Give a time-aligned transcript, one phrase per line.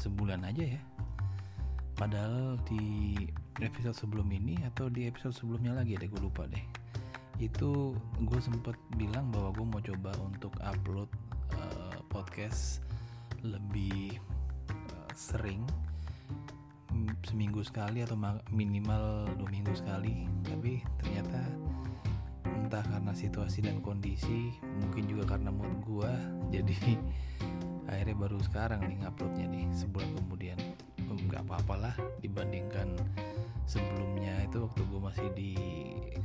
[0.00, 0.82] sebulan aja ya.
[1.92, 3.12] Padahal di
[3.60, 6.64] episode sebelum ini atau di episode sebelumnya lagi deh gue lupa deh.
[7.36, 7.92] Itu
[8.24, 11.12] gue sempet bilang bahwa gue mau coba untuk upload
[11.60, 12.80] uh, podcast
[13.44, 14.16] lebih
[14.72, 15.68] uh, sering
[17.24, 18.16] seminggu sekali atau
[18.48, 20.24] minimal dua minggu sekali.
[20.48, 21.44] Tapi ternyata
[22.48, 26.12] entah karena situasi dan kondisi mungkin juga karena mood gue
[26.54, 26.96] jadi
[27.90, 30.58] akhirnya baru sekarang nih nguploadnya nih sebulan kemudian.
[31.10, 32.94] Nggak apa-apalah dibandingkan
[33.66, 34.46] sebelumnya.
[34.46, 35.52] Itu waktu gue masih di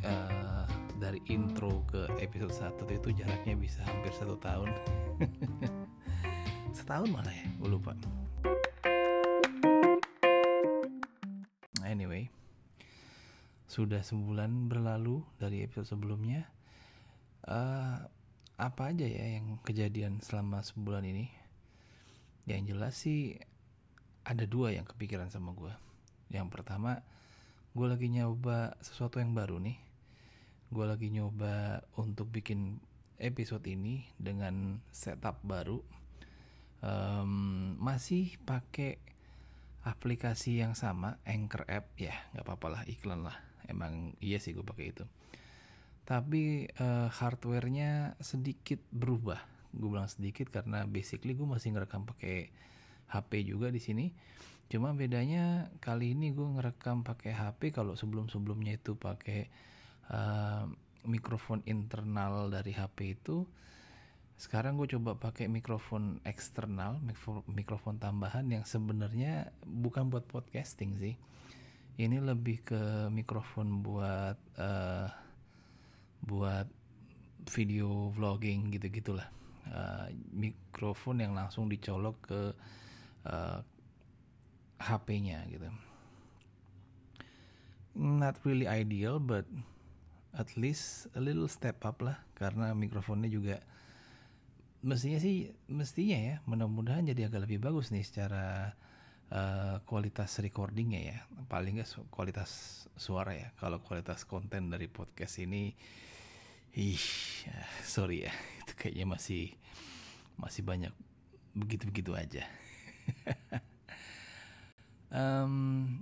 [0.05, 0.69] uh,
[1.01, 4.69] dari intro ke episode 1 itu jaraknya bisa hampir satu tahun.
[6.77, 7.97] Setahun malah ya gue lupa.
[11.81, 12.29] Anyway
[13.75, 16.47] sudah sebulan berlalu dari episode sebelumnya.
[17.43, 17.99] Uh,
[18.55, 21.27] apa aja ya yang kejadian selama sebulan ini
[22.45, 23.37] yang jelas sih
[24.25, 25.73] ada dua yang kepikiran sama gue
[26.29, 27.01] yang pertama
[27.75, 29.75] gue lagi nyoba sesuatu yang baru nih.
[30.71, 32.79] Gue lagi nyoba untuk bikin
[33.19, 35.83] episode ini dengan setup baru.
[36.79, 38.95] Um, masih pakai
[39.83, 41.91] aplikasi yang sama Anchor app.
[41.99, 43.35] Ya nggak apa-apa lah iklan lah.
[43.67, 45.03] Emang iya sih gue pakai itu.
[46.07, 52.49] Tapi uh, hardwarenya sedikit berubah gue bilang sedikit karena basically gue masih ngerekam pakai
[53.11, 54.09] HP juga di sini.
[54.65, 59.45] Cuma bedanya kali ini gue ngerekam pakai HP kalau sebelum sebelumnya itu pakai
[60.09, 60.65] uh,
[61.05, 63.45] mikrofon internal dari HP itu
[64.35, 66.99] sekarang gue coba pakai mikrofon eksternal
[67.47, 71.15] mikrofon tambahan yang sebenarnya bukan buat podcasting sih.
[71.95, 75.07] Ini lebih ke mikrofon buat uh,
[76.25, 76.67] buat
[77.47, 79.29] video vlogging gitu gitulah
[79.71, 82.41] uh, mikrofon yang langsung dicolok ke
[83.25, 83.59] uh,
[84.81, 85.69] HP-nya gitu.
[87.95, 89.47] Not really ideal, but
[90.35, 93.63] at least a little step up lah karena mikrofonnya juga
[94.83, 98.75] mestinya sih mestinya ya mudah-mudahan jadi agak lebih bagus nih secara
[99.31, 101.17] uh, kualitas recordingnya ya.
[101.47, 103.49] Paling nggak kualitas suara ya.
[103.55, 105.71] Kalau kualitas konten dari podcast ini
[106.75, 106.99] ih
[107.87, 109.53] sorry ya itu kayaknya masih
[110.41, 110.91] masih banyak
[111.53, 112.43] begitu-begitu aja.
[115.15, 115.55] Um,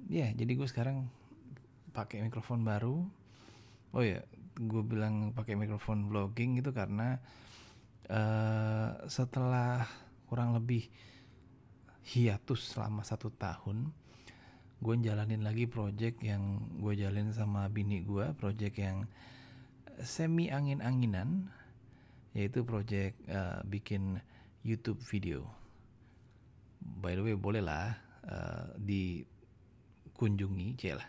[0.09, 1.06] ya yeah, jadi gue sekarang
[1.94, 3.06] pakai mikrofon baru.
[3.94, 4.25] Oh ya
[4.57, 7.22] gue bilang pakai mikrofon vlogging itu karena
[8.09, 9.85] uh, setelah
[10.25, 10.90] kurang lebih
[12.09, 13.94] hiatus selama satu tahun
[14.84, 19.07] gue jalanin lagi project yang gue jalin sama bini gue project yang
[20.03, 21.47] semi angin-anginan
[22.33, 24.17] yaitu project uh, bikin
[24.66, 25.45] YouTube video.
[26.81, 27.95] By the way boleh lah
[28.27, 31.07] uh, dikunjungi, celah,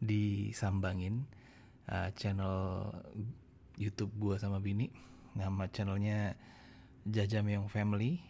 [0.00, 1.26] disambangin
[1.90, 2.86] uh, channel
[3.76, 4.88] YouTube gua sama bini.
[5.34, 6.38] Nama channelnya
[7.04, 8.22] Jaja Meong Family.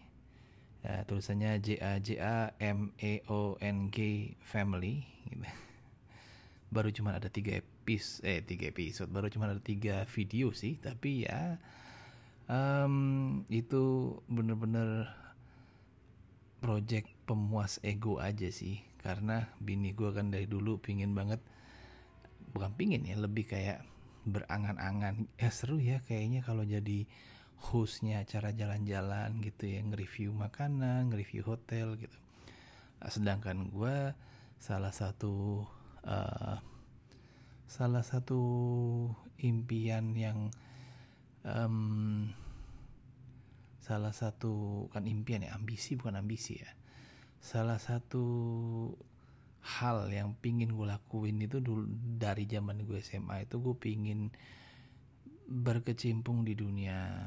[0.81, 5.05] Uh, tulisannya J A J A M E O N G Family.
[5.29, 5.45] Gitu.
[6.75, 11.27] Baru cuma ada tiga episode, eh tiga episode, baru cuma ada tiga video sih, tapi
[11.27, 11.59] ya
[12.51, 12.95] um,
[13.47, 15.07] itu bener-bener
[16.59, 18.83] project pemuas ego aja sih.
[19.01, 21.41] Karena bini gue kan dari dulu pingin banget
[22.53, 23.87] bukan pingin ya lebih kayak
[24.27, 25.31] berangan-angan.
[25.39, 27.07] Ya seru ya kayaknya kalau jadi
[27.71, 32.19] hostnya acara jalan-jalan gitu ya nge-review makanan nge-review hotel gitu.
[33.09, 34.13] Sedangkan gue
[34.61, 35.65] salah satu
[36.05, 36.61] uh,
[37.65, 38.43] salah satu
[39.41, 40.53] impian yang
[41.47, 42.29] um,
[43.91, 46.71] salah satu kan impian ya ambisi bukan ambisi ya.
[47.43, 48.23] Salah satu
[49.61, 54.31] hal yang pingin gue lakuin itu dulu dari zaman gue SMA itu gue pingin
[55.51, 57.19] berkecimpung di dunia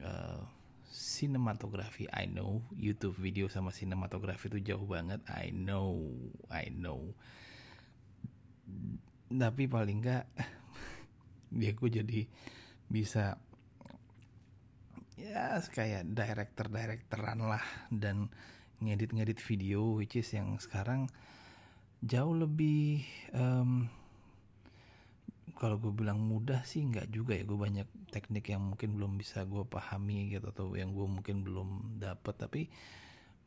[0.00, 0.40] uh,
[0.88, 2.08] sinematografi.
[2.08, 5.20] I know YouTube video sama sinematografi itu jauh banget.
[5.28, 6.00] I know
[6.48, 7.12] I know.
[9.28, 10.24] Tapi paling enggak
[11.52, 12.20] ya gue jadi
[12.88, 13.36] bisa
[15.16, 18.28] ya kayak director directoran lah dan
[18.84, 21.08] ngedit ngedit video which is yang sekarang
[22.04, 23.00] jauh lebih
[23.32, 23.88] um,
[25.56, 27.48] kalau gue bilang mudah sih nggak juga ya.
[27.48, 31.96] Gue banyak teknik yang mungkin belum bisa gue pahami gitu atau yang gue mungkin belum
[31.96, 32.34] dapet.
[32.36, 32.62] Tapi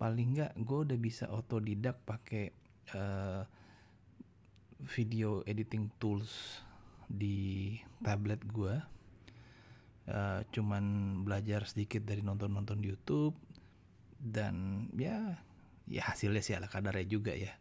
[0.01, 2.50] paling nggak gue udah bisa otodidak pakai
[2.98, 3.45] uh,
[4.89, 6.65] video editing tools
[7.06, 8.74] di tablet gue
[10.10, 10.84] uh, cuman
[11.24, 13.38] belajar sedikit dari nonton-nonton YouTube.
[14.20, 15.40] Dan ya
[15.88, 17.56] ya hasilnya sih ala kadarnya juga ya.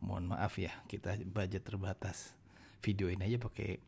[0.00, 2.34] Mohon maaf ya kita budget terbatas.
[2.80, 3.78] Videoin aja pakai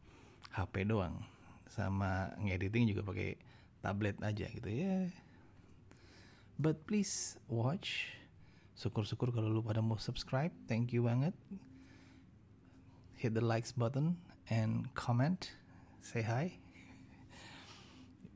[0.53, 1.25] HP doang.
[1.73, 3.41] Sama ngediting juga pakai
[3.81, 5.09] tablet aja gitu ya.
[6.61, 8.13] But please watch.
[8.77, 10.53] Syukur-syukur kalau lu pada mau subscribe.
[10.69, 11.35] Thank you banget.
[13.17, 14.21] Hit the likes button
[14.53, 15.55] and comment.
[16.03, 16.63] Say hi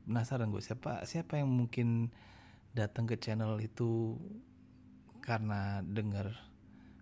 [0.07, 2.15] penasaran gue siapa siapa yang mungkin
[2.73, 4.15] datang ke channel itu
[5.19, 6.31] karena denger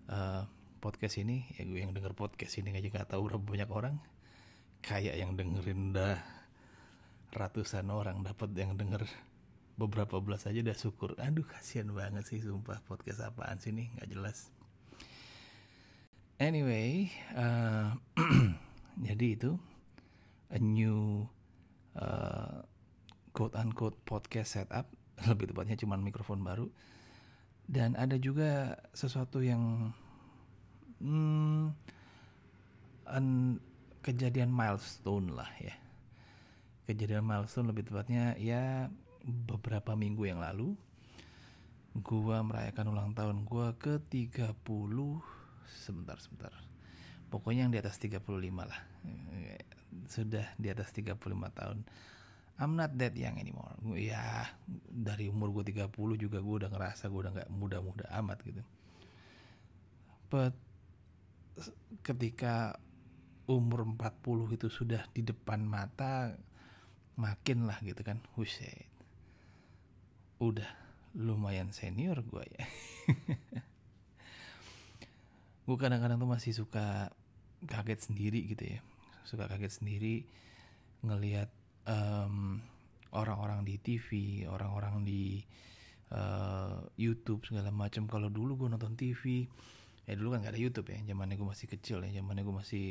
[0.08, 0.48] uh,
[0.80, 1.44] podcast ini?
[1.60, 3.96] Ya gue yang denger podcast ini aja gak tahu berapa banyak orang.
[4.80, 6.20] Kayak yang dengerin udah
[7.32, 9.04] ratusan orang dapat yang denger
[9.76, 11.12] beberapa belas aja udah syukur.
[11.20, 13.92] Aduh kasihan banget sih sumpah podcast apaan sih nih?
[13.98, 14.38] Nggak jelas.
[16.40, 17.94] Anyway uh,
[19.06, 19.56] jadi itu
[20.52, 21.26] a new
[21.98, 22.62] uh,
[23.34, 24.86] quote unquote podcast setup
[25.28, 26.70] lebih tepatnya cuman mikrofon baru.
[27.66, 29.90] Dan ada juga sesuatu yang
[31.02, 31.74] hmm,
[33.10, 33.58] an,
[34.06, 35.74] kejadian milestone lah ya.
[36.86, 38.86] Kejadian milestone lebih tepatnya ya
[39.24, 40.76] beberapa minggu yang lalu
[41.96, 44.54] gua merayakan ulang tahun gua ke 30
[45.66, 46.52] sebentar sebentar.
[47.32, 48.28] Pokoknya yang di atas 35
[48.62, 48.80] lah.
[50.06, 51.16] Sudah di atas 35
[51.50, 51.82] tahun
[52.54, 53.74] I'm not that young anymore.
[53.98, 54.46] Ya
[54.86, 58.62] dari umur gue 30 juga gue udah ngerasa gue udah nggak muda-muda amat gitu.
[60.30, 60.54] But
[62.06, 62.78] ketika
[63.50, 66.38] umur 40 itu sudah di depan mata
[67.18, 68.22] makin lah gitu kan.
[68.38, 68.90] Huset.
[70.42, 70.66] udah
[71.14, 72.64] lumayan senior gue ya.
[75.64, 77.08] Gue kadang-kadang tuh masih suka
[77.64, 78.84] kaget sendiri gitu ya.
[79.24, 80.28] Suka kaget sendiri
[81.00, 81.48] ngelihat
[81.88, 82.58] um,
[83.14, 84.08] orang-orang di TV
[84.50, 85.40] orang-orang di
[86.12, 88.10] uh, YouTube segala macam.
[88.10, 89.46] Kalau dulu gue nonton TV
[90.04, 91.00] ya dulu kan gak ada YouTube ya.
[91.06, 92.84] Zamannya gue masih kecil ya zamannya gue masih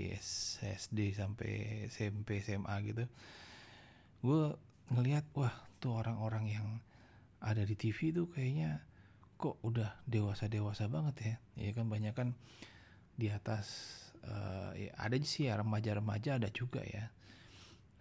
[0.63, 3.05] SD sampai SMP SMA gitu.
[4.23, 4.55] Gue
[4.89, 6.67] ngelihat wah tuh orang-orang yang
[7.43, 8.79] ada di TV tuh kayaknya
[9.35, 11.35] kok udah dewasa dewasa banget ya.
[11.59, 12.33] Ya kan banyak kan
[13.13, 13.67] di atas
[14.25, 17.13] uh, ya ada sih ya remaja-remaja ada juga ya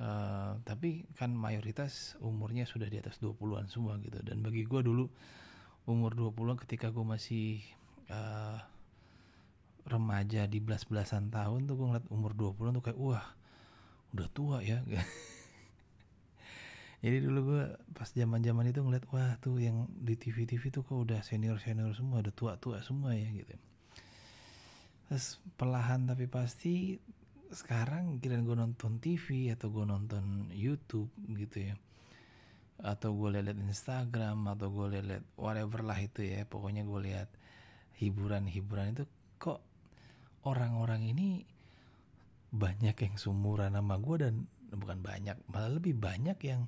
[0.02, 4.18] uh, tapi kan mayoritas umurnya sudah di atas 20-an semua gitu.
[4.26, 5.06] Dan bagi gue dulu
[5.86, 7.62] umur 20-an ketika gue masih
[8.10, 8.58] uh,
[9.86, 13.34] remaja di belas-belasan tahun tuh gue ngeliat umur 20 tuh kayak wah
[14.14, 14.82] udah tua ya.
[17.02, 17.64] Jadi dulu gue
[17.98, 21.58] pas zaman zaman itu ngeliat wah tuh yang di TV TV tuh kok udah senior
[21.58, 23.58] senior semua udah tua tua semua ya gitu.
[25.10, 27.02] Terus perlahan tapi pasti
[27.52, 31.76] sekarang kira gue nonton TV atau gue nonton YouTube gitu ya
[32.82, 37.28] atau gue liat Instagram atau gue liat whatever lah itu ya pokoknya gue lihat
[38.02, 39.04] hiburan-hiburan itu
[39.38, 39.62] kok
[40.42, 41.46] orang-orang ini
[42.50, 44.34] banyak yang sumuran sama gue dan
[44.72, 46.66] bukan banyak malah lebih banyak yang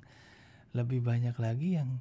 [0.71, 1.99] lebih banyak lagi yang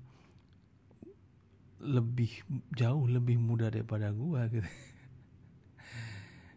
[1.85, 2.31] lebih
[2.73, 4.71] jauh lebih muda daripada gue gitu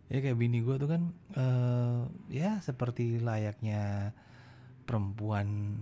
[0.08, 1.04] ya kayak bini gue tuh kan
[1.36, 4.16] uh, ya seperti layaknya
[4.88, 5.76] perempuan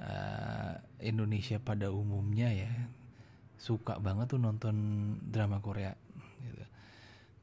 [0.00, 2.72] uh, Indonesia pada umumnya ya
[3.60, 4.76] suka banget tuh nonton
[5.20, 5.92] drama Korea
[6.40, 6.64] gitu.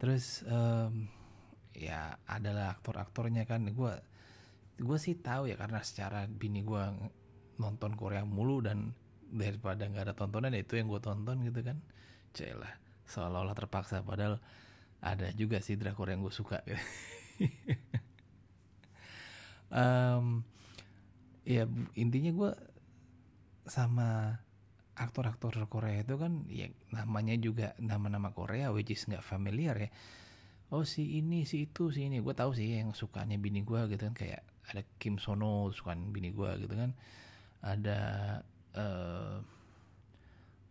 [0.02, 1.06] Terus um,
[1.78, 3.94] ya adalah aktor-aktornya kan gue
[4.78, 6.82] gue sih tahu ya karena secara bini gue
[7.62, 8.94] nonton Korea mulu dan
[9.30, 11.78] daripada nggak ada tontonan ya itu yang gue tonton gitu kan.
[12.34, 12.74] Celah
[13.06, 14.42] seolah-olah terpaksa padahal
[15.16, 16.60] ada juga sih drakor yang gue suka.
[19.68, 20.48] Um,
[21.44, 21.68] ya
[22.00, 22.52] intinya gue
[23.68, 24.40] sama
[24.96, 29.92] aktor-aktor Korea itu kan ya namanya juga nama-nama Korea which is nggak familiar ya.
[30.72, 32.24] Oh si ini si itu si ini.
[32.24, 36.32] Gue tahu sih yang sukanya bini gue gitu kan kayak ada Kim Sono sukaan bini
[36.32, 36.92] gue gitu kan.
[37.64, 38.00] Ada
[38.76, 39.36] uh,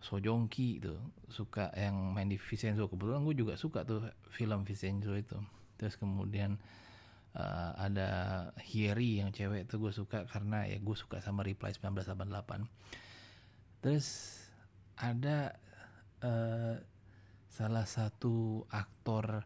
[0.00, 0.94] So Jong Ki itu
[1.28, 2.86] suka yang main di Vincenzo.
[2.86, 5.36] Kebetulan gue juga suka tuh film Vincenzo itu.
[5.76, 6.56] Terus kemudian
[7.36, 8.08] uh, ada
[8.64, 14.40] Hieri yang cewek itu gue suka karena ya gue suka sama Reply 1988 terus
[14.96, 15.52] ada
[16.24, 16.80] uh,
[17.52, 19.44] salah satu aktor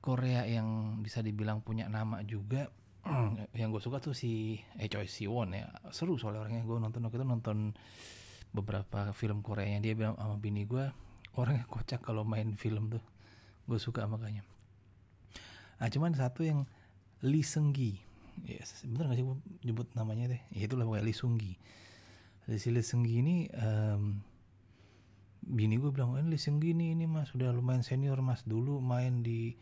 [0.00, 2.72] Korea yang bisa dibilang punya nama juga
[3.60, 5.68] yang gue suka tuh si Choi Siwon ya.
[5.92, 7.58] Seru soalnya orangnya gue nonton waktu itu nonton
[8.50, 10.90] beberapa film Korea yang dia bilang sama bini gue
[11.38, 13.04] orangnya kocak kalau main film tuh.
[13.66, 14.42] Gue suka makanya.
[15.78, 16.66] Ah cuman satu yang
[17.22, 18.00] Lee Seung Gi.
[18.46, 19.36] Yes, bener gak sih gue
[19.68, 20.40] nyebut namanya deh?
[20.54, 21.54] Ya itulah pokoknya Lee Seung Gi.
[22.50, 24.24] Si Lee Seung Gi ini um,
[25.40, 28.44] bini gue bilang ini listen gini ini mas udah lumayan senior mas.
[28.44, 29.56] Dulu main di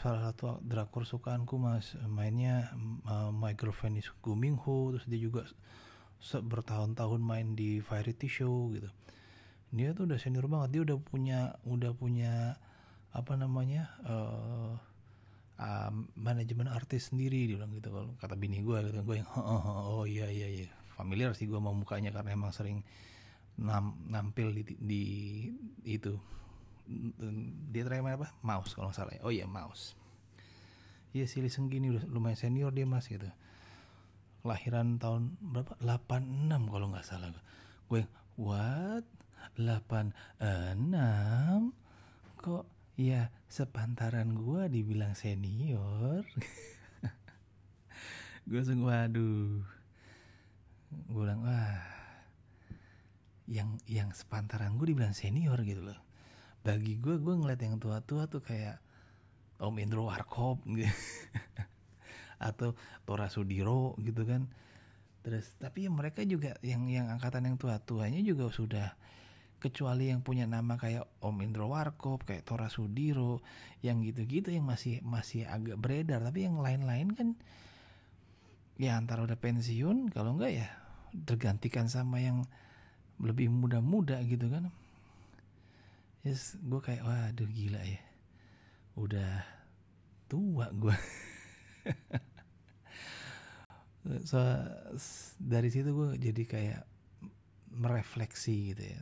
[0.00, 1.98] salah satu drakor sukaanku mas.
[2.06, 2.70] Mainnya
[3.06, 4.94] uh, My Girlfriend is Guming Ho.
[4.94, 5.44] Terus dia juga
[6.20, 8.88] bertahun-tahun main di variety show gitu.
[9.72, 10.76] Dia tuh udah senior banget.
[10.76, 12.60] Dia udah punya udah punya
[13.10, 14.76] apa namanya uh,
[15.58, 17.88] uh, manajemen artis sendiri dia bilang gitu.
[17.88, 20.68] Kalau kata bini gue gitu gue yang oh, oh, oh, oh iya iya iya.
[20.94, 22.84] Familiar sih gue mau mukanya karena emang sering
[23.56, 25.04] nam, nampil di, di
[25.88, 26.20] itu.
[27.70, 28.28] Dia terakhir main apa?
[28.44, 29.20] Mouse kalau nggak salah ya.
[29.24, 29.96] oh iya mouse.
[31.10, 33.26] Iya si Lee udah lumayan senior dia mas gitu
[34.40, 35.76] kelahiran tahun berapa?
[35.84, 37.30] 86 kalau nggak salah.
[37.86, 38.04] Gue
[38.40, 39.04] what?
[39.56, 40.12] 86
[42.40, 42.64] kok
[42.96, 46.24] ya sepantaran gue dibilang senior?
[48.48, 49.62] Gue langsung waduh.
[50.90, 51.78] Gue bilang wah
[53.50, 56.00] yang yang sepantaran gue dibilang senior gitu loh.
[56.66, 58.82] Bagi gue gue ngeliat yang tua-tua tuh kayak
[59.60, 60.88] Om Indro Warkop gitu
[62.40, 62.72] atau
[63.04, 64.48] Tora Sudiro gitu kan.
[65.20, 68.96] Terus tapi mereka juga yang yang angkatan yang tua-tuanya juga sudah
[69.60, 73.44] kecuali yang punya nama kayak Om Indro Warkop kayak Tora Sudiro
[73.84, 76.24] yang gitu-gitu yang masih masih agak beredar.
[76.24, 77.28] Tapi yang lain-lain kan
[78.80, 80.68] ya antara udah pensiun kalau enggak ya
[81.28, 82.48] tergantikan sama yang
[83.20, 84.72] lebih muda-muda gitu kan.
[86.24, 88.00] Yes gue kayak waduh gila ya.
[88.96, 89.44] Udah
[90.32, 90.96] tua gue
[94.24, 94.40] so
[95.36, 96.82] dari situ gue jadi kayak
[97.76, 99.00] merefleksi gitu ya.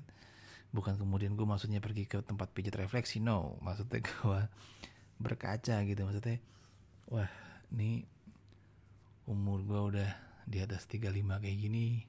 [0.75, 3.57] Bukan kemudian gue maksudnya pergi ke tempat pijat refleksi no.
[3.63, 4.41] Maksudnya gue
[5.23, 6.01] berkaca gitu.
[6.03, 6.39] Maksudnya
[7.09, 7.31] wah
[7.73, 8.05] ini
[9.29, 10.11] umur gue udah
[10.49, 12.01] di atas 35 kayak gini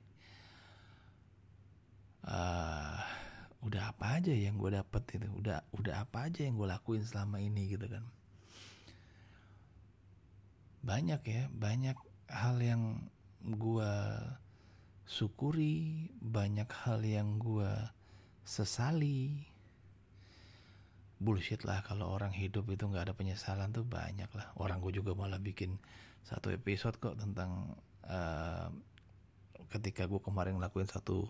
[2.24, 3.00] uh,
[3.60, 7.44] udah apa aja yang gue dapet itu udah udah apa aja yang gue lakuin selama
[7.44, 8.04] ini gitu kan.
[10.80, 13.10] Banyak ya banyak hal yang
[13.42, 13.94] gue
[15.10, 17.70] syukuri banyak hal yang gue
[18.46, 19.50] sesali.
[21.20, 24.56] Bullshit lah kalau orang hidup itu nggak ada penyesalan tuh banyak lah.
[24.56, 25.76] Orang gue juga malah bikin
[26.24, 27.76] satu episode kok tentang
[28.08, 28.72] uh,
[29.74, 31.28] ketika gue kemarin ngelakuin satu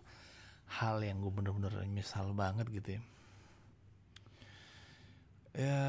[0.69, 3.01] hal yang gue bener-bener nyesal banget gitu ya.
[5.57, 5.81] Ya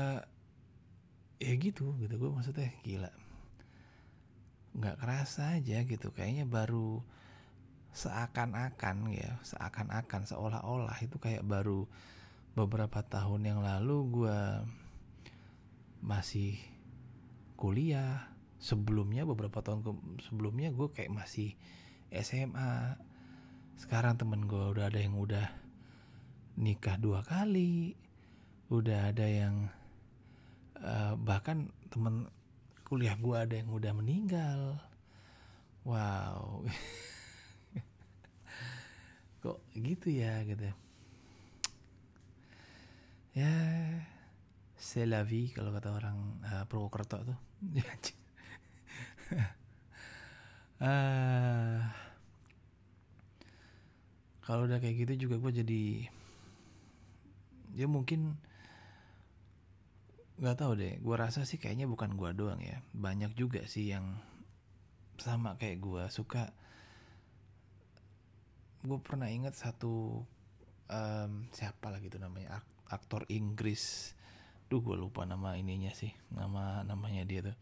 [1.41, 3.09] ya gitu gitu gue maksudnya gila
[4.77, 6.15] nggak kerasa aja gitu.
[6.15, 7.03] Kayaknya baru
[7.91, 11.91] seakan-akan ya seakan-akan seolah-olah itu kayak baru
[12.55, 14.41] beberapa tahun yang lalu gue
[16.03, 16.59] masih
[17.59, 18.31] kuliah.
[18.61, 19.91] Sebelumnya beberapa tahun ke
[20.29, 21.57] sebelumnya gue kayak masih
[22.13, 23.01] SMA
[23.81, 25.49] sekarang temen gue udah ada yang udah
[26.61, 27.97] nikah dua kali.
[28.71, 29.67] Udah ada yang
[30.79, 32.31] uh, bahkan temen
[32.91, 34.75] kuliah gue ada yang udah meninggal.
[35.87, 36.67] Wow.
[39.47, 40.67] Kok gitu ya gitu.
[43.39, 43.55] Ya
[44.75, 47.39] c'est la vie kalau kata orang uh, Purwokerto tuh.
[50.83, 51.79] Uh,
[54.43, 56.11] kalau udah kayak gitu juga gue jadi
[57.79, 58.35] ya mungkin
[60.41, 62.81] nggak tahu deh gue rasa sih kayaknya bukan gue doang ya.
[62.97, 64.17] Banyak juga sih yang
[65.21, 66.49] sama kayak gue suka
[68.81, 70.25] gue pernah inget satu
[70.89, 72.65] um, siapa lah gitu namanya?
[72.89, 74.17] Aktor Inggris.
[74.73, 77.57] Duh gue lupa nama ininya sih nama namanya dia tuh.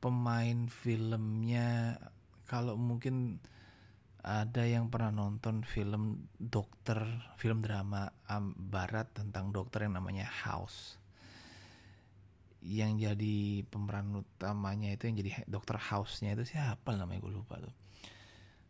[0.00, 2.00] Pemain filmnya
[2.48, 3.44] kalau mungkin
[4.24, 7.04] ada yang pernah nonton film dokter
[7.36, 10.98] film drama um, barat tentang dokter yang namanya House
[12.62, 17.22] yang jadi pemeran utamanya itu yang jadi dokter House-nya itu siapa namanya?
[17.22, 17.74] Gue lupa tuh.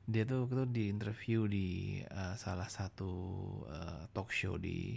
[0.09, 3.13] Dia tuh itu di interview di uh, salah satu
[3.69, 4.97] uh, talk show di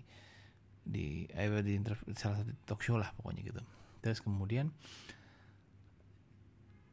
[0.82, 3.62] di eh, di interview, salah satu talk show lah pokoknya gitu.
[4.04, 4.72] Terus kemudian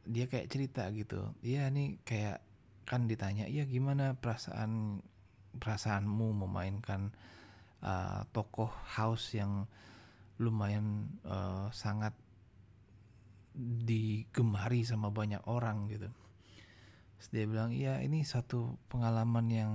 [0.09, 2.41] dia kayak cerita gitu iya nih kayak
[2.89, 5.05] kan ditanya ya gimana perasaan
[5.53, 7.13] perasaanmu memainkan
[7.85, 9.69] uh, tokoh house yang
[10.39, 12.15] lumayan uh, sangat
[13.59, 16.07] digemari sama banyak orang gitu.
[17.19, 19.71] Terus dia bilang iya ini satu pengalaman yang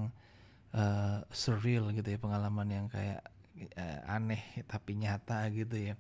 [0.73, 3.21] uh, surreal gitu ya pengalaman yang kayak
[3.77, 5.95] uh, aneh tapi nyata gitu ya.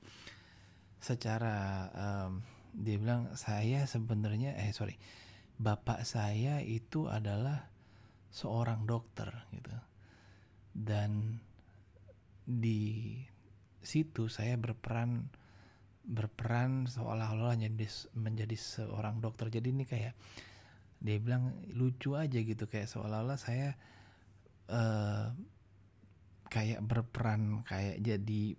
[0.96, 2.40] Secara um,
[2.72, 4.96] dia bilang saya sebenarnya eh sorry
[5.54, 7.70] bapak saya itu adalah
[8.34, 9.70] seorang dokter gitu
[10.74, 11.38] dan
[12.42, 13.22] di
[13.86, 15.28] situ saya berperan
[16.04, 19.48] berperan seolah-olah menjadi menjadi seorang dokter.
[19.48, 20.12] Jadi ini kayak
[21.00, 22.68] dia bilang lucu aja gitu.
[22.68, 23.72] Kayak seolah-olah saya
[24.68, 25.32] uh,
[26.52, 28.56] kayak berperan kayak jadi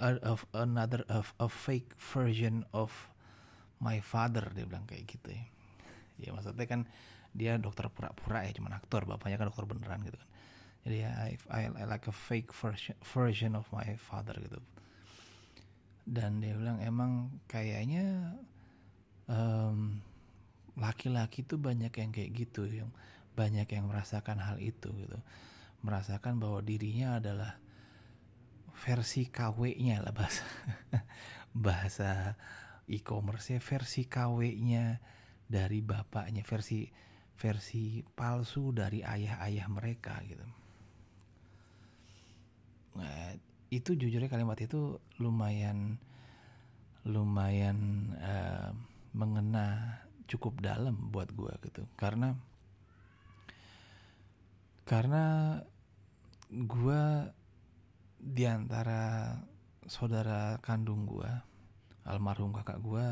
[0.00, 2.94] of another of a fake version of
[3.82, 5.44] my father dia bilang kayak gitu ya.
[6.20, 6.86] Ya maksudnya kan
[7.30, 10.28] dia dokter pura-pura ya cuman aktor bapaknya kan dokter beneran gitu kan
[10.80, 14.60] jadi I, I, I like a fake version version of my father gitu.
[16.08, 18.34] Dan dia bilang emang kayaknya
[19.28, 20.00] um,
[20.80, 22.88] laki-laki tuh banyak yang kayak gitu yang
[23.36, 25.20] banyak yang merasakan hal itu gitu.
[25.84, 27.60] Merasakan bahwa dirinya adalah
[28.80, 30.44] versi KW-nya lah bahasa
[31.68, 32.10] bahasa
[32.88, 34.96] e-commerce versi KW-nya
[35.44, 36.88] dari bapaknya versi
[37.36, 40.59] versi palsu dari ayah-ayah mereka gitu
[43.70, 45.98] itu jujurnya kalimat itu lumayan
[47.06, 48.74] lumayan uh,
[49.14, 51.86] mengena cukup dalam buat gue gitu.
[51.94, 52.34] Karena
[54.84, 55.54] karena
[56.50, 57.02] gue
[58.18, 59.38] di antara
[59.86, 61.30] saudara kandung gue
[62.04, 63.06] almarhum kakak gue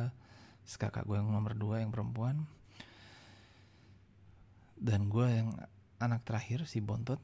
[0.69, 2.45] kakak gue yang nomor dua yang perempuan
[4.77, 5.55] dan gue yang
[6.03, 7.23] anak terakhir si bontot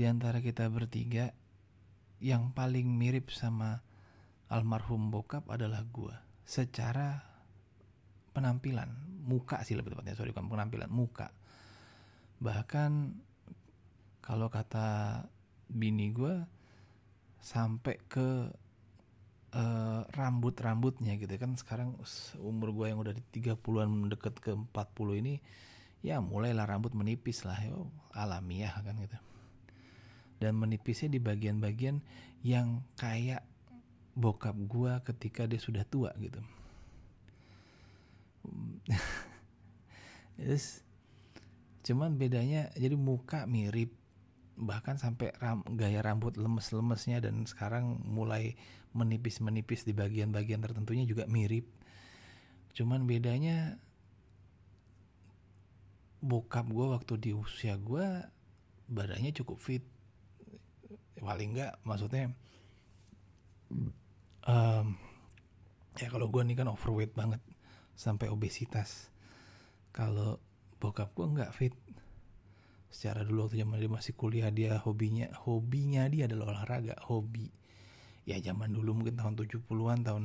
[0.00, 1.28] di antara kita bertiga
[2.24, 3.84] yang paling mirip sama
[4.48, 7.20] almarhum bokap adalah gue secara
[8.32, 8.88] penampilan
[9.28, 10.16] muka sih lebih tepatnya.
[10.16, 11.28] Sorry bukan penampilan muka.
[12.40, 13.12] Bahkan
[14.24, 15.20] kalau kata
[15.68, 16.48] bini gue
[17.44, 18.48] sampai ke
[19.52, 21.60] uh, rambut-rambutnya gitu kan.
[21.60, 22.00] Sekarang
[22.40, 25.44] umur gue yang udah di 30-an deket ke 40 ini
[26.00, 27.92] ya mulailah rambut menipis lah yo.
[28.16, 29.20] Alamiah kan gitu
[30.40, 32.00] dan menipisnya di bagian-bagian
[32.40, 33.44] yang kayak
[34.16, 36.40] bokap gue ketika dia sudah tua gitu.
[40.40, 40.82] Terus
[41.84, 43.92] cuman bedanya jadi muka mirip
[44.60, 48.56] bahkan sampai ram, gaya rambut lemes-lemesnya dan sekarang mulai
[48.92, 51.64] menipis-menipis di bagian-bagian tertentunya juga mirip.
[52.76, 53.80] Cuman bedanya
[56.20, 58.04] bokap gue waktu di usia gue
[58.92, 59.84] badannya cukup fit
[61.20, 62.32] paling enggak maksudnya
[64.46, 64.96] um,
[65.98, 67.42] ya kalau gue nih kan overweight banget
[67.94, 69.12] sampai obesitas.
[69.90, 70.38] Kalau
[70.80, 71.74] bokap gue nggak fit
[72.90, 77.50] secara dulu waktu zaman dia masih kuliah dia hobinya hobinya dia adalah olahraga hobi.
[78.24, 80.24] Ya zaman dulu mungkin tahun 70-an tahun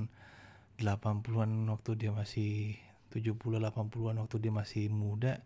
[0.80, 2.76] 80-an waktu dia masih
[3.12, 5.40] 70 80-an waktu dia masih muda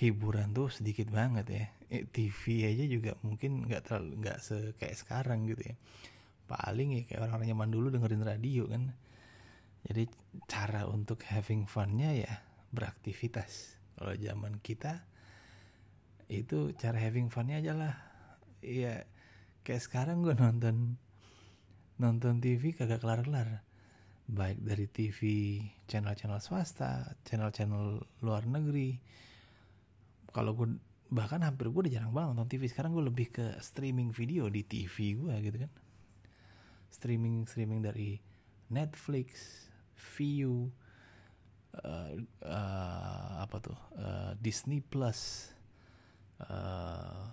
[0.00, 1.64] hiburan tuh sedikit banget ya.
[1.92, 5.76] Eh, TV aja juga mungkin nggak terlalu nggak se kayak sekarang gitu ya.
[6.48, 8.96] Paling ya kayak orang-orang zaman dulu dengerin radio kan.
[9.84, 10.08] Jadi
[10.48, 12.32] cara untuk having funnya ya
[12.72, 13.76] beraktivitas.
[14.00, 15.04] Kalau zaman kita
[16.32, 17.94] itu cara having funnya aja lah.
[18.64, 19.04] Ya
[19.68, 20.96] kayak sekarang gue nonton
[22.00, 23.68] nonton TV kagak kelar-kelar.
[24.30, 25.18] Baik dari TV
[25.84, 29.20] channel-channel swasta channel-channel luar negeri
[30.30, 30.78] kalau gue
[31.10, 34.62] bahkan hampir gue udah jarang banget nonton TV sekarang gue lebih ke streaming video di
[34.62, 35.70] TV gue gitu kan.
[36.90, 38.18] Streaming streaming dari
[38.70, 39.66] Netflix
[40.16, 40.70] View,
[41.82, 42.14] uh,
[42.46, 45.50] uh, apa tuh uh, Disney Plus,
[46.46, 47.30] uh,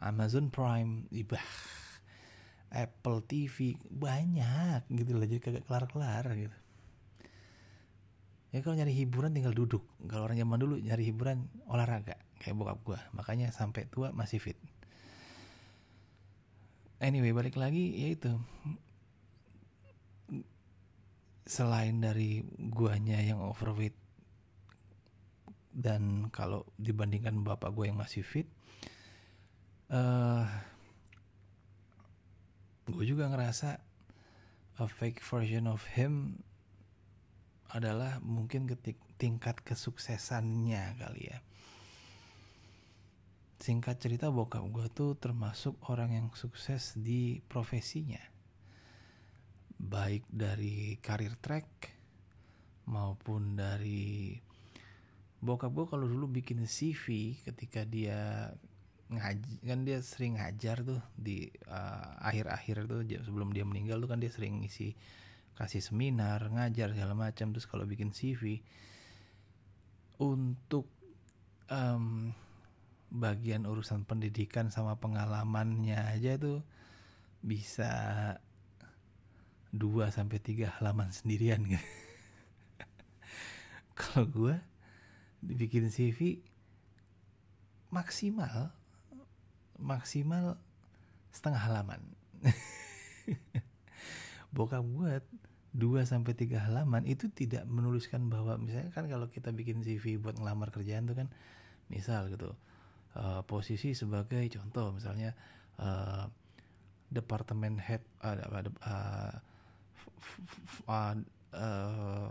[0.00, 1.44] Amazon Prime, ibah,
[2.72, 5.28] Apple TV banyak gitu loh.
[5.28, 6.61] Jadi kagak kelar-kelar gitu.
[8.52, 9.80] Ya kalau nyari hiburan tinggal duduk.
[10.04, 13.00] Kalau orang zaman dulu nyari hiburan olahraga kayak bokap gue.
[13.16, 14.60] Makanya sampai tua masih fit.
[17.00, 18.32] Anyway balik lagi ya itu
[21.42, 23.98] selain dari guanya yang overweight
[25.72, 28.46] dan kalau dibandingkan bapak gue yang masih fit
[29.90, 30.44] uh,
[32.86, 33.80] gue juga ngerasa
[34.78, 36.44] a fake version of him
[37.72, 41.38] adalah mungkin ketik tingkat kesuksesannya kali ya.
[43.62, 48.20] Singkat cerita bokap gue tuh termasuk orang yang sukses di profesinya.
[49.80, 51.96] Baik dari karir track
[52.90, 54.36] maupun dari
[55.42, 58.50] bokap gue kalau dulu bikin CV ketika dia
[59.12, 64.08] ngaji kan dia sering ngajar tuh di uh, akhir-akhir uh, tuh sebelum dia meninggal tuh
[64.08, 64.96] kan dia sering ngisi
[65.58, 68.64] kasih seminar ngajar segala macam terus kalau bikin CV
[70.22, 70.88] untuk
[71.68, 72.32] um,
[73.12, 76.64] bagian urusan pendidikan sama pengalamannya aja tuh
[77.44, 77.92] bisa
[79.74, 81.80] 2 sampai 3 halaman sendirian gitu.
[83.98, 84.56] Kalau gue
[85.44, 86.40] dibikin CV
[87.92, 88.72] maksimal
[89.82, 90.56] maksimal
[91.34, 92.00] setengah halaman.
[94.54, 95.12] Bokap gue
[95.72, 100.36] 2 sampai 3 halaman itu tidak menuliskan bahwa misalnya kan kalau kita bikin CV buat
[100.36, 101.32] ngelamar kerjaan tuh kan
[101.88, 102.52] misal gitu
[103.16, 105.32] uh, posisi sebagai contoh misalnya
[105.80, 106.28] uh,
[107.12, 108.36] departemen head uh,
[108.84, 109.32] uh,
[110.88, 111.14] uh,
[111.52, 112.28] uh,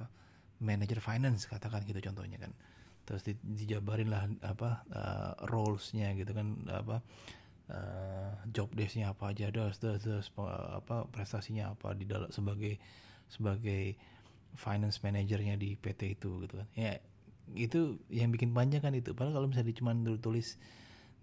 [0.62, 2.54] manager finance katakan gitu contohnya kan.
[3.06, 7.02] Terus di, dijabarin lah apa uh, rolesnya gitu kan apa
[7.70, 10.28] uh, job desknya apa aja terus terus, terus
[10.78, 12.78] apa prestasinya apa di dalam sebagai
[13.32, 13.96] sebagai
[14.60, 16.68] finance manajernya di PT itu gitu kan.
[16.76, 17.00] Ya
[17.56, 19.16] itu yang bikin panjang kan itu.
[19.16, 20.60] Padahal kalau misalnya cuma tulis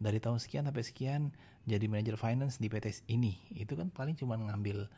[0.00, 1.22] dari tahun sekian sampai sekian
[1.68, 4.88] jadi manajer finance di PT ini itu kan paling cuma ngambil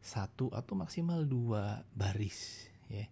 [0.00, 3.06] satu atau maksimal dua baris ya.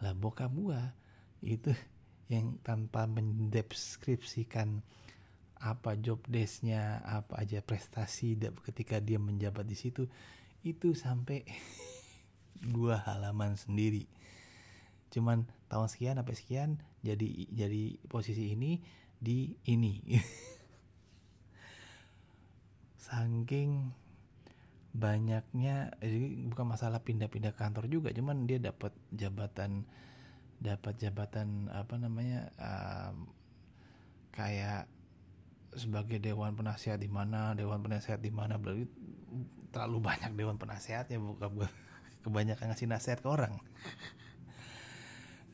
[0.00, 0.96] Lah bokap gua
[1.44, 1.76] itu
[2.32, 4.80] yang tanpa mendeskripsikan
[5.60, 10.08] apa job desknya apa aja prestasi ketika dia menjabat di situ
[10.64, 11.44] itu sampai
[12.58, 14.10] dua halaman sendiri.
[15.14, 16.70] Cuman tahun sekian sampai sekian
[17.06, 18.82] jadi jadi posisi ini
[19.22, 20.02] di ini.
[23.06, 24.00] Saking
[24.90, 29.86] banyaknya jadi bukan masalah pindah-pindah kantor juga cuman dia dapat jabatan
[30.58, 33.30] dapat jabatan apa namanya um,
[34.34, 34.90] kayak
[35.78, 38.58] sebagai dewan penasehat di mana dewan penasehat di mana
[39.70, 41.70] terlalu banyak dewan penasehatnya bukan
[42.20, 43.56] kebanyakan ngasih nasihat ke orang.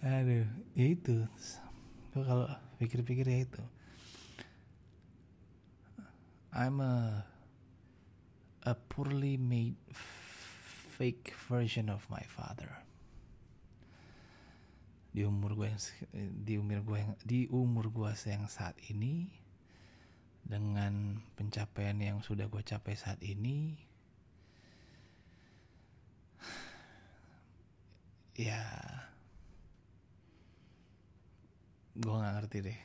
[0.07, 1.26] Aduh ya itu.
[2.12, 2.46] Gue kalau
[2.79, 3.62] pikir-pikir ya itu.
[6.57, 7.26] I'm a
[8.64, 9.76] a poorly made
[10.96, 12.72] fake version of my father.
[15.12, 15.81] Di umur gue yang
[16.44, 19.29] di umur gue yang di umur gue yang saat ini
[20.46, 23.86] dengan pencapaian yang sudah gue capai saat ini
[28.37, 28.62] ya.
[31.96, 32.81] Gue nggak ngerti deh.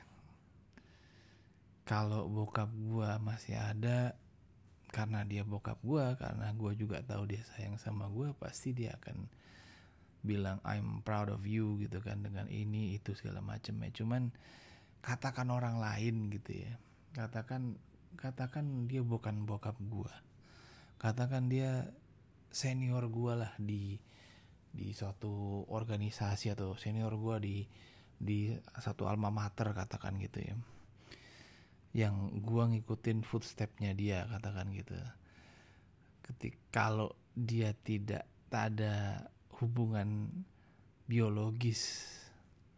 [1.84, 4.16] Kalau bokap gue masih ada
[4.92, 9.28] karena dia bokap gue karena gue juga tahu dia sayang sama gue pasti dia akan
[10.24, 14.32] bilang I'm proud of you gitu kan dengan ini itu segala macam ya cuman
[15.04, 16.74] katakan orang lain gitu ya.
[17.12, 17.76] Katakan
[18.16, 20.12] katakan dia bukan bokap gue
[21.02, 21.90] katakan dia
[22.54, 23.98] senior gue lah di
[24.72, 27.58] di suatu organisasi atau senior gue di
[28.22, 30.56] di satu alma mater katakan gitu ya.
[31.92, 34.96] Yang gue ngikutin footstepnya dia katakan gitu.
[36.24, 39.28] Ketika kalau dia tidak tak ada
[39.60, 40.28] hubungan
[41.08, 42.08] biologis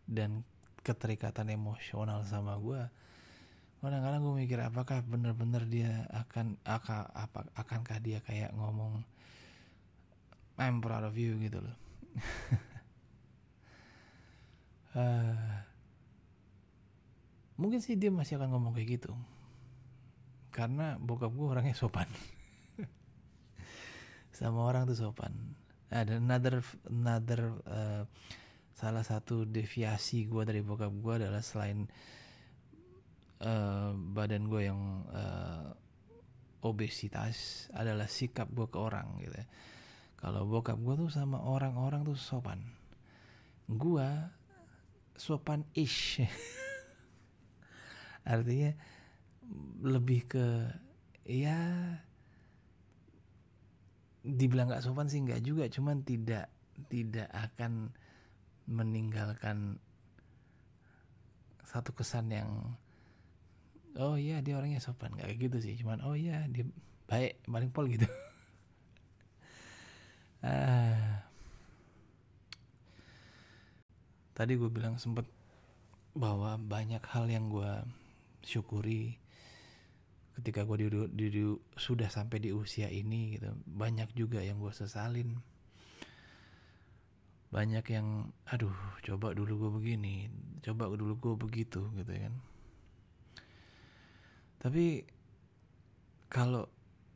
[0.09, 0.45] dan
[0.83, 2.81] keterikatan emosional sama gue
[3.83, 9.03] kadang-kadang gue mikir apakah benar-benar dia akan akan apa akankah dia kayak ngomong
[10.55, 11.82] I'm proud of you gitu loh
[14.97, 15.59] uh,
[17.61, 19.13] mungkin sih dia masih akan ngomong kayak gitu.
[20.53, 22.09] Karena bokap gue orangnya sopan.
[24.37, 25.33] Sama orang tuh sopan.
[25.93, 28.03] Ada another another uh,
[28.73, 31.85] salah satu deviasi gue dari bokap gue adalah selain
[33.45, 34.81] uh, badan gue yang
[35.13, 35.69] uh,
[36.63, 39.47] obesitas adalah sikap gue ke orang gitu ya
[40.23, 42.63] kalau bokap gue tuh sama orang-orang tuh sopan.
[43.67, 44.07] Gue
[45.19, 46.23] sopan ish.
[48.31, 48.71] Artinya
[49.83, 50.71] lebih ke
[51.27, 51.59] ya
[54.23, 56.47] dibilang nggak sopan sih nggak juga cuman tidak
[56.87, 57.91] tidak akan
[58.63, 59.75] meninggalkan
[61.67, 62.79] satu kesan yang
[63.99, 65.19] oh iya dia orangnya sopan.
[65.19, 66.63] Kayak gitu sih cuman oh iya dia
[67.11, 68.07] baik paling pol gitu
[70.43, 71.23] ah.
[74.33, 75.29] Tadi gue bilang sempet
[76.13, 77.71] bahwa banyak hal yang gue
[78.45, 79.17] syukuri
[80.33, 81.43] ketika gue di, di, di,
[81.77, 83.53] sudah sampai di usia ini gitu.
[83.69, 85.37] Banyak juga yang gue sesalin.
[87.53, 88.73] Banyak yang aduh
[89.05, 90.25] coba dulu gue begini
[90.65, 92.35] coba dulu gue begitu gitu ya kan.
[94.63, 95.05] Tapi
[96.31, 96.65] kalau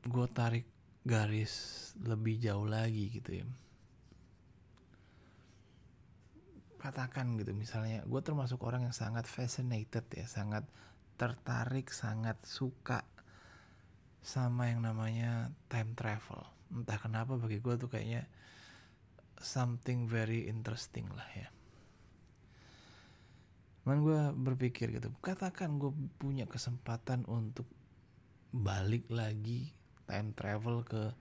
[0.05, 0.76] gue tarik
[1.07, 3.47] garis lebih jauh lagi gitu ya.
[6.77, 10.67] Katakan gitu misalnya gue termasuk orang yang sangat fascinated ya sangat
[11.17, 13.01] tertarik sangat suka
[14.21, 16.43] sama yang namanya time travel.
[16.67, 18.27] Entah kenapa bagi gue tuh kayaknya
[19.39, 21.47] something very interesting lah ya.
[23.81, 27.63] Cuman gue berpikir gitu, katakan gue punya kesempatan untuk
[28.51, 29.71] balik lagi
[30.07, 31.11] time travel ke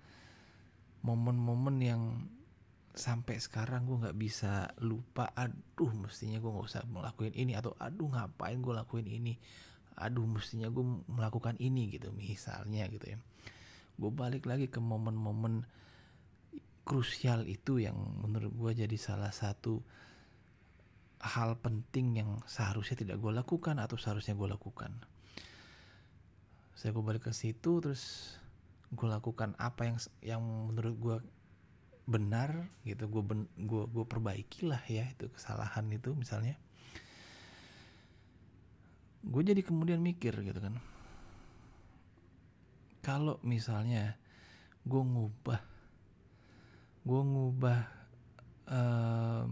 [1.02, 2.02] momen-momen yang
[2.96, 8.08] sampai sekarang gue nggak bisa lupa aduh mestinya gue nggak usah melakukan ini atau aduh
[8.08, 9.36] ngapain gue lakuin ini?
[10.00, 13.18] Aduh mestinya gue melakukan ini gitu misalnya gitu ya.
[14.00, 15.68] Gue balik lagi ke momen-momen
[16.88, 19.82] krusial itu yang menurut gue jadi salah satu
[21.20, 24.94] hal penting yang seharusnya tidak gue lakukan atau seharusnya gue lakukan.
[26.76, 28.36] Saya gue balik ke situ terus
[28.92, 31.16] gue lakukan apa yang yang menurut gue
[32.06, 36.54] benar gitu gue ben, gue gue perbaiki lah ya itu kesalahan itu misalnya.
[39.26, 40.78] Gue jadi kemudian mikir gitu kan.
[43.02, 44.14] Kalau misalnya
[44.86, 45.60] gue ngubah
[47.06, 47.80] gue ngubah
[48.66, 49.50] um,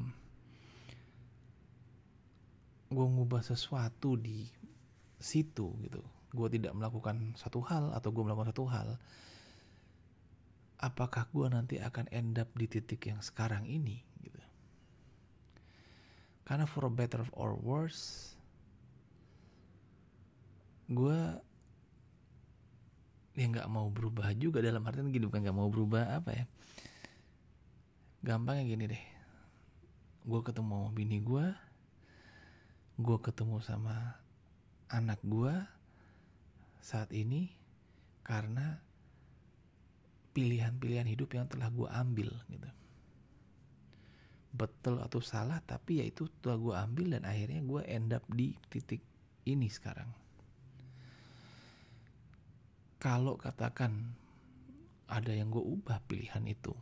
[2.91, 4.47] gue ngubah sesuatu di
[5.19, 6.03] situ gitu
[6.35, 8.89] gue tidak melakukan satu hal atau gue melakukan satu hal
[10.83, 14.43] apakah gue nanti akan end up di titik yang sekarang ini gitu?
[16.45, 18.35] Karena for better or worse
[20.85, 21.19] gue
[23.35, 26.45] ya nggak mau berubah juga dalam artian gini bukan nggak mau berubah apa ya?
[28.21, 29.05] Gampangnya gini deh.
[30.29, 31.47] Gue ketemu bini gue
[32.95, 34.23] gue ketemu sama
[34.87, 35.51] anak gue
[36.85, 37.49] saat ini
[38.21, 38.77] karena
[40.37, 42.71] pilihan-pilihan hidup yang telah gue ambil gitu.
[44.53, 48.53] Betul atau salah tapi ya itu telah gue ambil dan akhirnya gue end up di
[48.69, 49.01] titik
[49.49, 50.13] ini sekarang.
[53.01, 54.13] Kalau katakan
[55.09, 56.77] ada yang gue ubah pilihan itu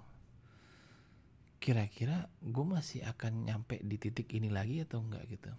[1.62, 5.53] kira-kira gue masih akan nyampe di titik ini lagi atau enggak gitu?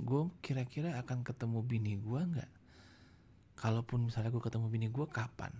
[0.00, 2.57] Gue kira-kira akan ketemu bini gue nggak
[3.58, 5.50] kalaupun misalnya gue ketemu bini gue kapan?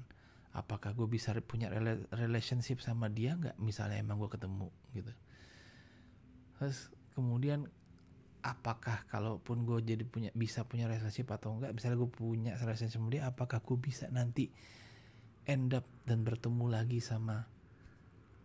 [0.55, 1.69] Apakah gue bisa punya
[2.15, 3.59] relationship sama dia nggak?
[3.59, 5.13] Misalnya emang gue ketemu gitu.
[6.59, 7.67] Terus kemudian
[8.43, 13.11] apakah kalaupun gue jadi punya bisa punya relationship atau enggak misalnya gue punya relationship sama
[13.11, 14.47] dia apakah gue bisa nanti
[15.43, 17.51] end up dan bertemu lagi sama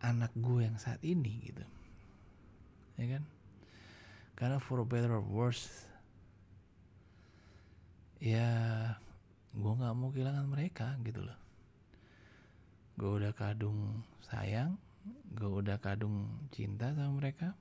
[0.01, 1.63] anak gue yang saat ini gitu?
[2.97, 3.23] Ya kan?
[4.33, 5.87] Karena for better or worse
[8.23, 8.49] ya
[9.53, 11.39] gue nggak mau kehilangan mereka gitu loh.
[12.97, 14.77] Gue udah kadung sayang
[15.33, 17.57] gue udah kadung cinta sama mereka.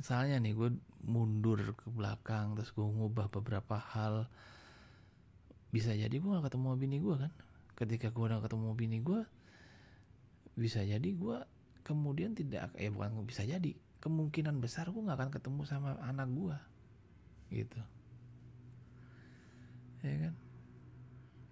[0.00, 0.70] Misalnya nih gue
[1.04, 4.26] mundur ke belakang terus gue ngubah beberapa hal.
[5.72, 7.32] Bisa jadi gue gak ketemu bini gue kan?
[7.76, 9.22] Ketika gue udah ketemu bini gue
[10.52, 11.38] bisa jadi gue
[11.80, 13.72] kemudian tidak ya bukan bisa jadi
[14.04, 16.56] kemungkinan besar gue nggak akan ketemu sama anak gue
[17.56, 17.80] gitu
[20.02, 20.34] ya kan?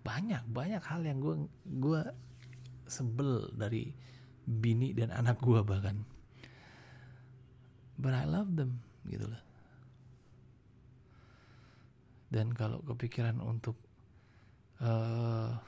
[0.00, 1.34] Banyak banyak hal yang gue
[1.66, 2.00] gue
[2.90, 3.94] sebel dari
[4.44, 6.02] bini dan anak gue bahkan.
[8.00, 9.42] But I love them gitu loh.
[12.30, 13.74] Dan kalau kepikiran untuk
[14.80, 15.58] uh,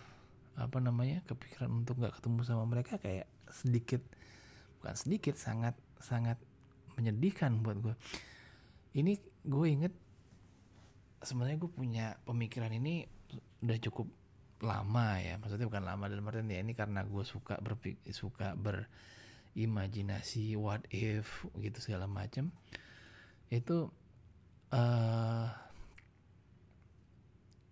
[0.56, 4.00] apa namanya kepikiran untuk nggak ketemu sama mereka kayak sedikit
[4.80, 6.36] bukan sedikit sangat sangat
[6.96, 7.94] menyedihkan buat gue
[8.98, 9.16] ini
[9.48, 9.94] gue inget
[11.22, 13.06] sebenarnya gue punya pemikiran ini
[13.62, 14.06] udah cukup
[14.62, 15.38] lama ya.
[15.38, 21.46] Maksudnya bukan lama dalam artian ya ini karena gue suka berpik suka berimajinasi what if
[21.58, 22.54] gitu segala macam
[23.52, 23.90] itu
[24.72, 25.46] uh,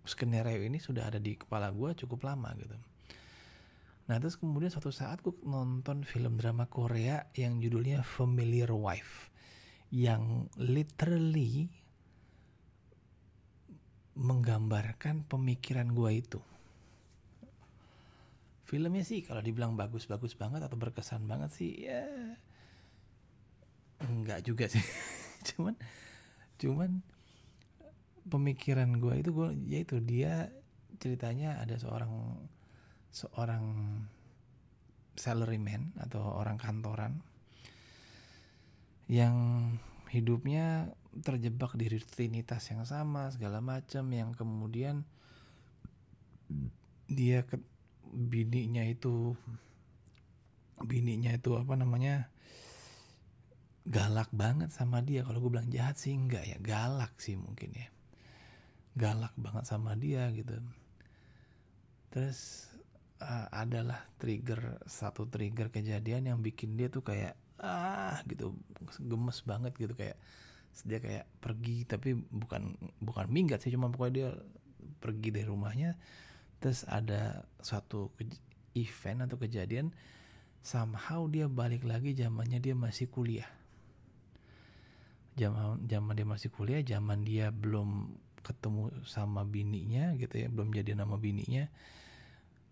[0.04, 2.76] skenario ini sudah ada di kepala gue cukup lama gitu.
[4.10, 9.30] Nah terus kemudian suatu saat gue nonton film drama Korea yang judulnya Familiar Wife
[9.94, 11.79] yang literally
[14.18, 16.40] menggambarkan pemikiran gue itu.
[18.66, 22.06] Filmnya sih kalau dibilang bagus-bagus banget atau berkesan banget sih ya
[24.00, 24.82] enggak juga sih.
[25.54, 25.74] cuman
[26.60, 26.90] cuman
[28.28, 30.52] pemikiran gue itu gue yaitu dia
[31.00, 32.38] ceritanya ada seorang
[33.10, 33.64] seorang
[35.18, 37.18] salaryman atau orang kantoran
[39.10, 39.34] yang
[40.14, 45.02] hidupnya terjebak di rutinitas yang sama segala macam yang kemudian
[47.10, 47.58] dia ke
[48.10, 49.34] bininya itu
[50.80, 52.30] bininya itu apa namanya
[53.86, 55.26] galak banget sama dia.
[55.26, 57.88] Kalau gue bilang jahat sih enggak ya galak sih mungkin ya.
[58.94, 60.58] Galak banget sama dia gitu.
[62.10, 62.70] Terus
[63.22, 68.54] uh, adalah trigger satu trigger kejadian yang bikin dia tuh kayak ah gitu.
[69.02, 70.18] Gemes banget gitu kayak
[70.86, 74.28] dia kayak pergi tapi bukan bukan minggat sih cuma pokoknya dia
[75.02, 75.98] pergi dari rumahnya
[76.60, 78.12] terus ada suatu
[78.76, 79.92] event atau kejadian
[80.60, 83.48] somehow dia balik lagi zamannya dia masih kuliah.
[85.40, 88.12] Zaman zaman dia masih kuliah zaman dia belum
[88.44, 91.68] ketemu sama bininya gitu ya belum jadi nama bininya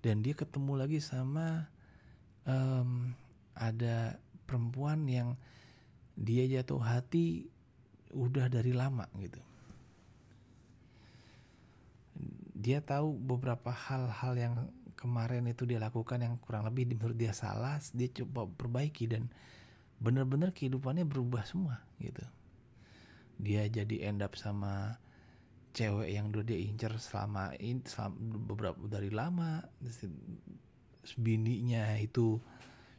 [0.01, 1.69] dan dia ketemu lagi sama
[2.49, 3.13] um,
[3.53, 4.17] ada
[4.49, 5.37] perempuan yang
[6.17, 7.53] dia jatuh hati
[8.13, 9.41] udah dari lama gitu.
[12.59, 14.55] Dia tahu beberapa hal-hal yang
[14.99, 19.31] kemarin itu dia lakukan yang kurang lebih menurut dia salah dia coba perbaiki dan
[20.03, 22.27] benar-benar kehidupannya berubah semua gitu.
[23.39, 24.99] Dia jadi end up sama
[25.71, 27.55] cewek yang udah dia incer selama
[27.87, 28.19] selama
[28.51, 29.63] beberapa dari lama
[31.15, 32.43] bininya itu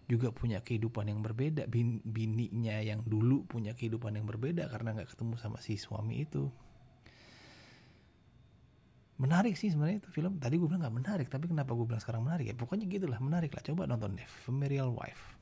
[0.10, 1.69] juga punya kehidupan yang berbeda.
[1.69, 6.50] Bin, bininya yang dulu punya kehidupan yang berbeda karena nggak ketemu sama si suami itu.
[9.22, 10.41] Menarik sih sebenarnya itu film.
[10.41, 12.56] Tadi gue bilang nggak menarik tapi kenapa gue bilang sekarang menarik ya?
[12.58, 13.62] Pokoknya gitulah menarik lah.
[13.62, 15.38] Coba nonton deh Familial Wife.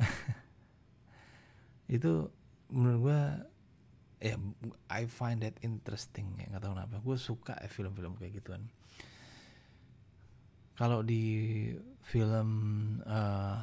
[2.00, 2.32] Itu
[2.72, 3.20] menurut gue
[4.20, 4.36] ya
[4.88, 6.96] I find that interesting ya nggak tahu kenapa.
[7.04, 8.64] Gue suka ya film-film kayak gituan
[10.80, 11.68] kalau di
[12.08, 12.48] film
[13.04, 13.60] uh,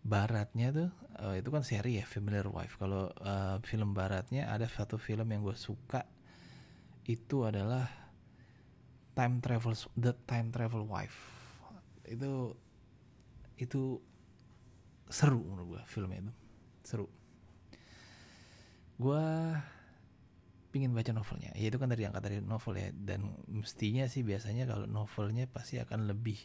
[0.00, 0.88] baratnya tuh
[1.20, 2.80] uh, itu kan seri ya Familiar Wife.
[2.80, 6.08] Kalau uh, film baratnya ada satu film yang gue suka
[7.04, 7.84] itu adalah
[9.12, 11.20] time travel the time travel wife.
[12.08, 12.56] Itu
[13.60, 14.00] itu
[15.12, 16.32] seru menurut gue filmnya itu.
[16.80, 17.06] Seru.
[18.96, 19.26] Gue
[20.72, 21.52] pingin baca novelnya.
[21.52, 22.88] Ya itu kan dari angkat dari novel ya.
[22.90, 26.40] Dan mestinya sih biasanya kalau novelnya pasti akan lebih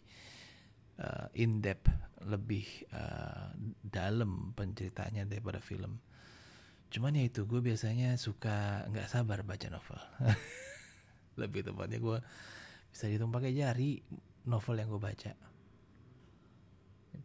[0.99, 1.87] uh, in depth
[2.27, 6.01] lebih uh, dalam penceritanya daripada film.
[6.91, 9.99] Cuman ya itu gue biasanya suka nggak sabar baca novel.
[11.41, 12.17] Lebih tepatnya gue
[12.89, 14.01] bisa dihitung pakai jari
[14.49, 15.31] novel yang gue baca.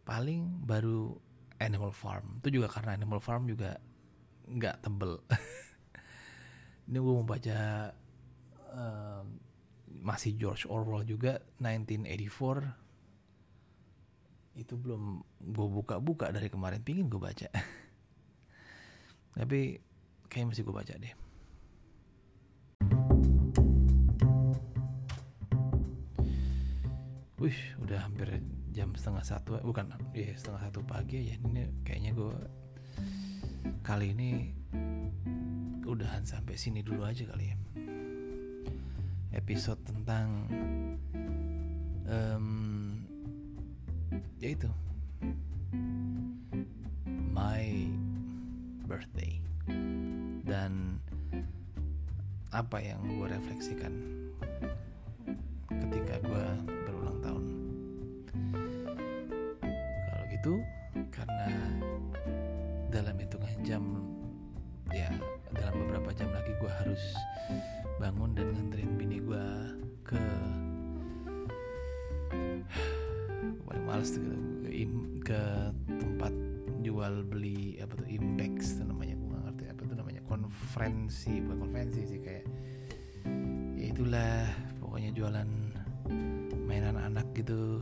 [0.03, 1.15] Paling baru
[1.57, 2.43] Animal Farm.
[2.43, 3.79] Itu juga karena Animal Farm juga
[4.43, 5.23] nggak tebel
[6.87, 7.91] ini gue mau baca
[8.75, 9.25] um,
[10.03, 12.83] masih George Orwell juga 1984
[14.53, 17.49] itu belum gue buka-buka dari kemarin pingin gue baca.
[19.37, 19.81] Tapi
[20.29, 21.13] kayak masih gue baca deh.
[27.41, 28.39] Wih, udah hampir
[28.71, 31.35] jam setengah satu, bukan, ya setengah satu pagi ya.
[31.41, 32.31] Ini kayaknya gue
[33.83, 34.62] kali ini
[35.83, 37.57] udahan sampai sini dulu aja kali ya.
[39.33, 40.49] Episode tentang
[42.09, 42.97] um,
[44.37, 44.69] ya itu
[47.33, 47.89] my
[48.85, 49.39] birthday
[50.43, 50.99] dan
[52.53, 53.93] apa yang gue refleksikan
[55.71, 56.45] ketika gue
[56.85, 57.45] berulang tahun
[60.11, 60.53] kalau gitu
[61.09, 61.49] karena
[62.93, 63.83] dalam hitungan jam
[66.93, 67.17] harus
[67.97, 69.47] bangun dan nganterin bini gue
[70.05, 70.13] ke
[73.65, 74.21] paling males tuh
[75.25, 75.41] ke
[75.89, 76.29] tempat
[76.85, 79.17] jual beli apa tuh impex itu namanya.
[79.17, 80.21] Gue gak ngerti apa tuh namanya.
[80.29, 82.45] Konferensi bukan konferensi sih kayak
[83.73, 84.45] ya itulah
[84.77, 85.49] pokoknya jualan
[86.69, 87.81] mainan anak gitu.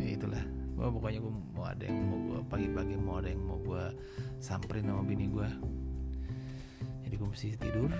[0.00, 0.40] Ya itulah.
[0.72, 3.92] Gue pokoknya gue mau ada yang mau gue pagi-pagi mau ada yang mau gue
[4.40, 5.76] samperin sama bini gue
[7.26, 7.90] mesti tidur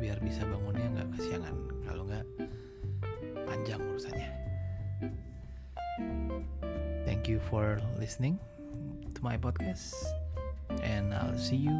[0.00, 2.26] biar bisa bangunnya nggak kesiangan kalau nggak
[3.44, 4.30] panjang urusannya
[7.04, 8.40] thank you for listening
[9.16, 9.94] to my podcast,
[10.82, 11.76] and I'll see you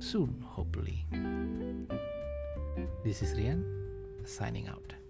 [0.00, 1.04] soon, hopefully.
[3.04, 3.60] This is Rian
[4.24, 5.01] signing out.